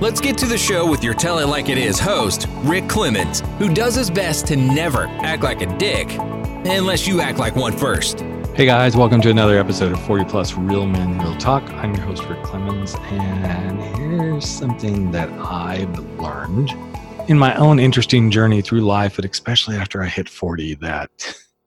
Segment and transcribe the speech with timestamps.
[0.00, 3.40] Let's get to the show with your Tell It Like It Is host, Rick Clemens,
[3.58, 7.76] who does his best to never act like a dick, unless you act like one
[7.76, 8.20] first.
[8.54, 11.64] Hey guys, welcome to another episode of 40 Plus Real Men, Real Talk.
[11.70, 16.70] I'm your host, Rick Clemens, and here's something that I've learned
[17.28, 21.10] in my own interesting journey through life, but especially after I hit 40, that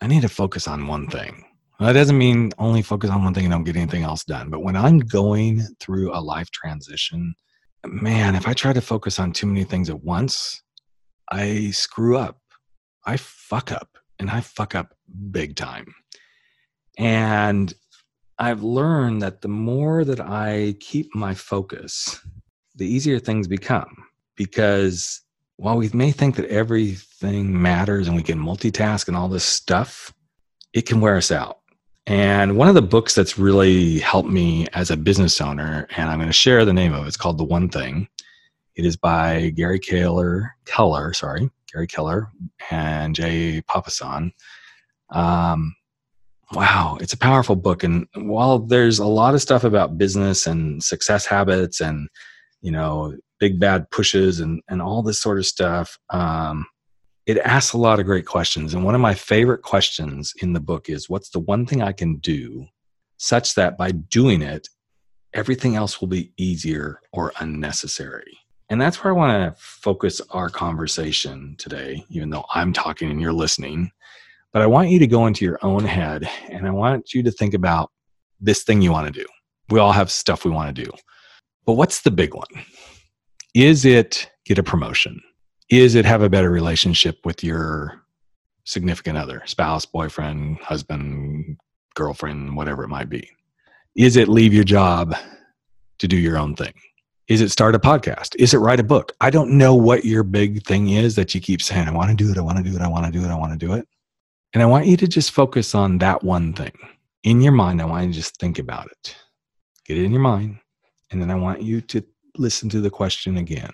[0.00, 1.44] I need to focus on one thing.
[1.78, 4.48] That doesn't mean only focus on one thing and don't get anything else done.
[4.48, 7.34] But when I'm going through a life transition,
[7.86, 10.62] man, if I try to focus on too many things at once,
[11.30, 12.40] I screw up.
[13.06, 14.94] I fuck up and I fuck up
[15.30, 15.94] big time.
[16.98, 17.72] And
[18.38, 22.20] I've learned that the more that I keep my focus,
[22.74, 24.04] the easier things become.
[24.36, 25.22] Because
[25.56, 30.12] while we may think that everything matters and we can multitask and all this stuff,
[30.72, 31.58] it can wear us out.
[32.06, 36.18] And one of the books that's really helped me as a business owner, and I'm
[36.18, 38.08] going to share the name of it, it's called The One Thing.
[38.76, 42.28] It is by Gary Keller, Keller, sorry, Gary Keller
[42.70, 44.32] and Jay Papasan.
[45.10, 45.74] Um,
[46.52, 47.84] wow, it's a powerful book.
[47.84, 52.08] And while there's a lot of stuff about business and success habits and,
[52.60, 56.66] you know, big bad pushes and, and all this sort of stuff, um,
[57.26, 58.74] it asks a lot of great questions.
[58.74, 61.92] And one of my favorite questions in the book is what's the one thing I
[61.92, 62.66] can do
[63.16, 64.68] such that by doing it,
[65.32, 68.38] everything else will be easier or unnecessary?
[68.68, 73.20] And that's where I want to focus our conversation today, even though I'm talking and
[73.20, 73.90] you're listening.
[74.52, 77.30] But I want you to go into your own head and I want you to
[77.30, 77.90] think about
[78.40, 79.26] this thing you want to do.
[79.70, 80.90] We all have stuff we want to do.
[81.64, 82.46] But what's the big one?
[83.54, 85.22] Is it get a promotion?
[85.68, 88.02] Is it have a better relationship with your
[88.64, 91.56] significant other, spouse, boyfriend, husband,
[91.94, 93.30] girlfriend, whatever it might be?
[93.96, 95.14] Is it leave your job
[95.98, 96.74] to do your own thing?
[97.28, 98.36] Is it start a podcast?
[98.38, 99.12] Is it write a book?
[99.20, 102.16] I don't know what your big thing is that you keep saying, I want to
[102.16, 103.66] do it, I want to do it, I want to do it, I want to
[103.66, 103.88] do it.
[104.52, 106.72] And I want you to just focus on that one thing.
[107.22, 109.16] In your mind, I want you to just think about it.
[109.86, 110.58] Get it in your mind.
[111.10, 112.04] And then I want you to
[112.36, 113.72] listen to the question again.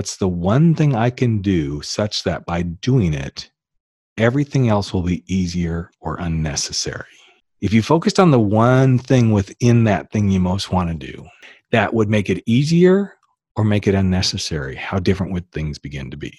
[0.00, 3.50] What's the one thing I can do such that by doing it,
[4.16, 7.04] everything else will be easier or unnecessary?
[7.60, 11.26] If you focused on the one thing within that thing you most want to do,
[11.72, 13.18] that would make it easier
[13.56, 16.32] or make it unnecessary, how different would things begin to be?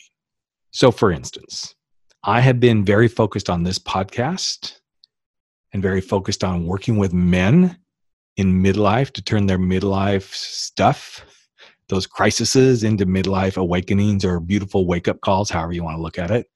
[0.71, 1.75] So, for instance,
[2.23, 4.79] I have been very focused on this podcast
[5.71, 7.77] and very focused on working with men
[8.37, 11.23] in midlife to turn their midlife stuff
[11.91, 16.17] those crises into midlife awakenings or beautiful wake up calls, however you want to look
[16.17, 16.47] at it.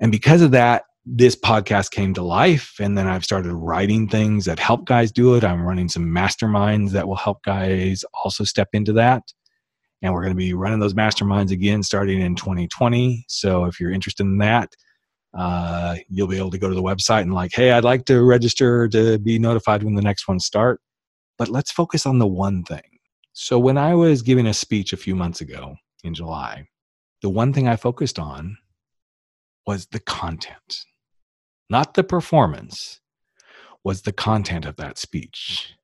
[0.00, 2.74] And because of that, this podcast came to life.
[2.80, 5.44] And then I've started writing things that help guys do it.
[5.44, 9.22] I'm running some masterminds that will help guys also step into that.
[10.02, 13.24] And we're going to be running those masterminds again starting in 2020.
[13.28, 14.72] So if you're interested in that,
[15.36, 18.22] uh, you'll be able to go to the website and like, hey, I'd like to
[18.22, 20.80] register to be notified when the next ones start.
[21.38, 22.95] But let's focus on the one thing
[23.38, 26.68] so, when I was giving a speech a few months ago in July,
[27.20, 28.56] the one thing I focused on
[29.66, 30.86] was the content,
[31.68, 33.00] not the performance,
[33.84, 35.74] was the content of that speech.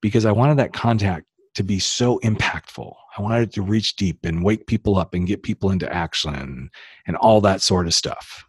[0.00, 1.26] Because I wanted that contact
[1.56, 2.94] to be so impactful.
[3.18, 6.70] I wanted it to reach deep and wake people up and get people into action
[7.06, 8.46] and, all that sort of stuff.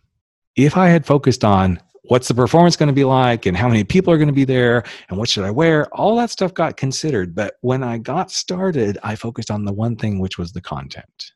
[0.56, 1.82] If I had focused on
[2.12, 4.44] what's the performance going to be like and how many people are going to be
[4.44, 5.88] there and what should I wear?
[5.96, 7.34] All that stuff got considered.
[7.34, 11.32] But when I got started, I focused on the one thing, which was the content.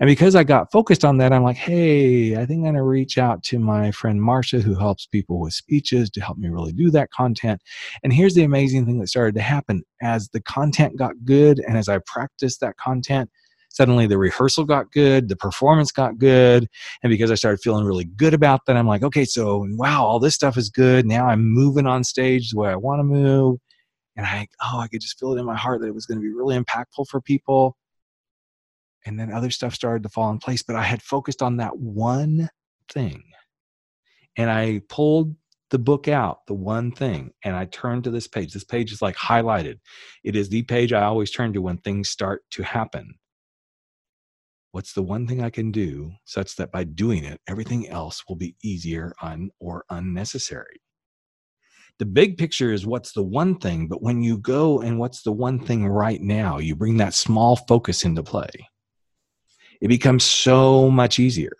[0.00, 2.82] And because I got focused on that, I'm like, hey, I think I'm going to
[2.82, 6.72] reach out to my friend Marsha, who helps people with speeches to help me really
[6.72, 7.60] do that content.
[8.02, 11.76] And here's the amazing thing that started to happen as the content got good and
[11.76, 13.28] as I practiced that content,
[13.76, 16.66] suddenly the rehearsal got good, the performance got good.
[17.02, 20.18] And because I started feeling really good about that, I'm like, okay, so wow, all
[20.18, 21.04] this stuff is good.
[21.04, 23.58] Now I'm moving on stage the way I want to move.
[24.16, 26.18] And I, oh, I could just feel it in my heart that it was going
[26.18, 27.76] to be really impactful for people.
[29.04, 31.76] And then other stuff started to fall in place, but I had focused on that
[31.76, 32.48] one
[32.90, 33.24] thing.
[34.38, 35.36] And I pulled
[35.70, 38.54] the book out, the one thing, and I turned to this page.
[38.54, 39.80] This page is like highlighted.
[40.24, 43.16] It is the page I always turn to when things start to happen
[44.76, 48.36] What's the one thing I can do such that by doing it, everything else will
[48.36, 50.82] be easier un- or unnecessary?
[51.98, 55.32] The big picture is what's the one thing, but when you go and what's the
[55.32, 58.50] one thing right now, you bring that small focus into play.
[59.80, 61.56] It becomes so much easier.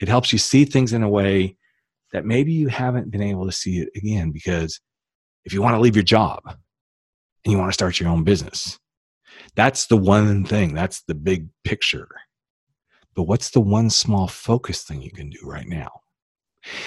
[0.00, 1.58] It helps you see things in a way
[2.14, 4.80] that maybe you haven't been able to see it again because
[5.44, 8.78] if you want to leave your job and you want to start your own business,
[9.54, 12.08] that's the one thing, that's the big picture.
[13.18, 15.90] But what's the one small focus thing you can do right now?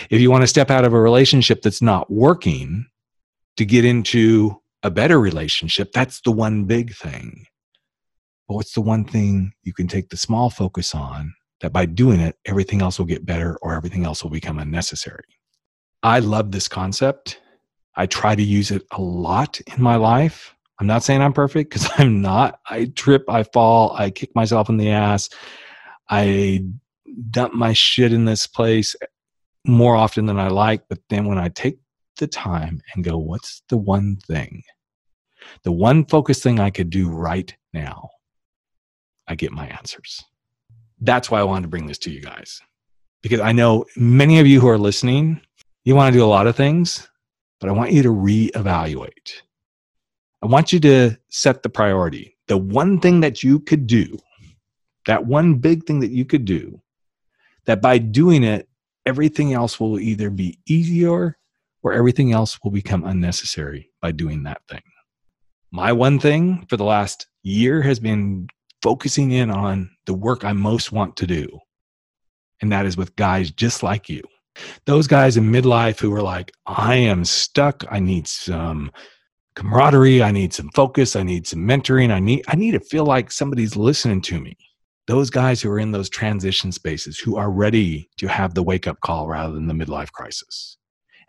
[0.10, 2.86] If you want to step out of a relationship that's not working
[3.58, 7.48] to get into a better relationship, that's the one big thing.
[8.48, 12.22] But what's the one thing you can take the small focus on that by doing
[12.22, 15.36] it, everything else will get better or everything else will become unnecessary?
[16.02, 17.42] I love this concept.
[17.98, 20.56] I try to use it a lot in my life.
[20.80, 22.62] I'm not saying I'm perfect because I'm not.
[22.70, 25.30] I trip, I fall, I kick myself in the ass.
[26.12, 26.66] I
[27.32, 28.96] dump my shit in this place
[29.66, 30.88] more often than I like.
[30.90, 31.80] But then when I take
[32.18, 34.64] the time and go, what's the one thing,
[35.64, 38.10] the one focus thing I could do right now,
[39.28, 40.24] I get my answers.
[41.00, 42.62] That's why I wanted to bring this to you guys.
[43.24, 45.42] Because I know many of you who are listening,
[45.86, 47.08] you want to do a lot of things,
[47.60, 49.32] but I want you to reevaluate.
[50.44, 52.36] I want you to set the priority.
[52.48, 54.18] The one thing that you could do,
[55.08, 56.82] that one big thing that you could do,
[57.66, 58.68] that by doing it,
[59.06, 61.38] everything else will either be easier
[61.84, 64.84] or everything else will become unnecessary by doing that thing.
[65.72, 68.48] My one thing for the last year has been
[68.82, 71.60] focusing in on the work I most want to do.
[72.62, 74.22] And that is with guys just like you.
[74.86, 77.84] Those guys in midlife who are like, I am stuck.
[77.90, 78.92] I need some
[79.56, 80.22] camaraderie.
[80.22, 81.16] I need some focus.
[81.16, 82.12] I need some mentoring.
[82.12, 84.58] I need, I need to feel like somebody's listening to me.
[85.08, 88.88] Those guys who are in those transition spaces who are ready to have the wake
[88.88, 90.78] up call rather than the midlife crisis.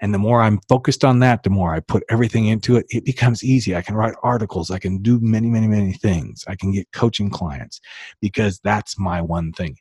[0.01, 3.05] And the more I'm focused on that, the more I put everything into it, it
[3.05, 3.77] becomes easy.
[3.77, 4.71] I can write articles.
[4.71, 6.45] I can do many, many, many things.
[6.49, 7.81] I can get coaching clients
[8.21, 9.77] because that's my one thing.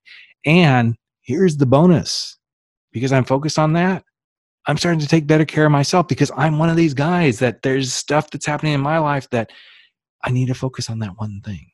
[0.46, 2.38] And here's the bonus
[2.92, 4.04] because I'm focused on that.
[4.68, 7.64] I'm starting to take better care of myself because I'm one of these guys that
[7.64, 9.52] there's stuff that's happening in my life that
[10.24, 11.71] I need to focus on that one thing.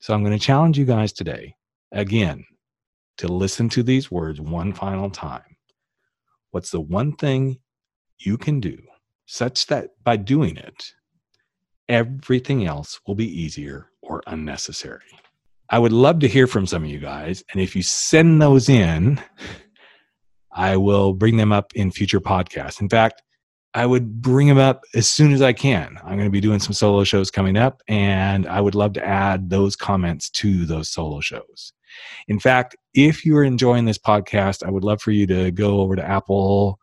[0.00, 1.54] So I'm going to challenge you guys today
[1.92, 2.44] again
[3.18, 5.56] to listen to these words one final time.
[6.50, 7.58] What's the one thing
[8.18, 8.78] you can do
[9.26, 10.92] such that by doing it,
[11.88, 15.02] everything else will be easier or unnecessary?
[15.70, 17.42] I would love to hear from some of you guys.
[17.52, 19.20] And if you send those in,
[20.52, 22.80] I will bring them up in future podcasts.
[22.80, 23.22] In fact,
[23.78, 25.98] I would bring them up as soon as I can.
[26.02, 29.06] I'm going to be doing some solo shows coming up, and I would love to
[29.06, 31.72] add those comments to those solo shows.
[32.26, 35.94] In fact, if you're enjoying this podcast, I would love for you to go over
[35.94, 36.80] to Apple,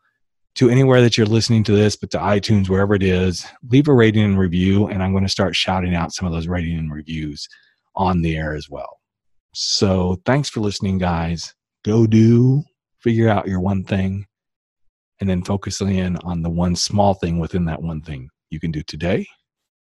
[0.56, 3.94] to anywhere that you're listening to this, but to iTunes, wherever it is, leave a
[3.94, 6.94] rating and review, and I'm going to start shouting out some of those rating and
[6.94, 7.46] reviews
[7.98, 9.02] on the air as well.
[9.54, 11.56] So thanks for listening, guys.
[11.84, 12.64] Go do,
[13.00, 14.28] figure out your one thing,
[15.25, 18.69] and then focusing in on the one small thing within that one thing you can
[18.69, 19.25] do today,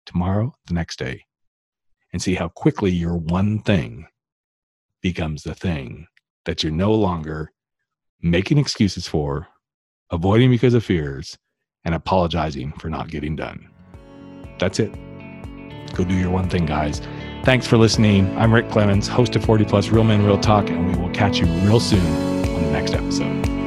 [0.05, 1.21] tomorrow, the next day,
[2.13, 4.07] and see how quickly your one thing
[5.01, 6.07] becomes the thing
[6.45, 7.51] that you're no longer
[8.21, 9.45] making excuses for,
[10.12, 11.38] avoiding because of fears,
[11.83, 13.69] and apologizing for not getting done.
[14.59, 14.93] That's it.
[15.93, 17.01] Go do your one thing, guys.
[17.43, 18.33] Thanks for listening.
[18.38, 21.39] I'm Rick Clemens, host of 40 Plus Real Men Real Talk, and we will catch
[21.39, 22.00] you real soon
[22.55, 23.62] on the next episode.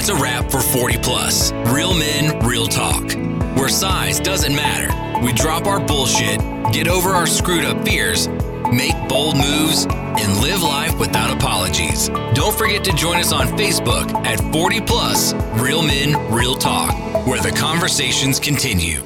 [0.00, 3.12] That's a wrap for 40 Plus Real Men Real Talk,
[3.54, 4.88] where size doesn't matter.
[5.22, 6.40] We drop our bullshit,
[6.72, 8.26] get over our screwed up fears,
[8.72, 12.08] make bold moves, and live life without apologies.
[12.32, 16.94] Don't forget to join us on Facebook at 40 Plus Real Men Real Talk,
[17.26, 19.02] where the conversations continue.